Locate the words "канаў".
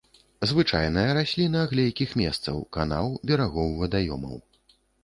2.79-3.05